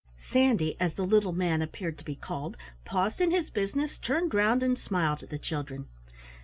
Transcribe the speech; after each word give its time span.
Sandy, 0.31 0.75
as 0.79 0.95
the 0.95 1.05
little 1.05 1.31
man 1.31 1.61
appeared 1.61 1.99
to 1.99 2.03
be 2.03 2.15
called, 2.15 2.57
paused 2.85 3.21
in 3.21 3.29
his 3.29 3.51
business, 3.51 3.99
turned 3.99 4.33
round, 4.33 4.63
and 4.63 4.79
smiled 4.79 5.21
at 5.21 5.29
the 5.29 5.37
children. 5.37 5.85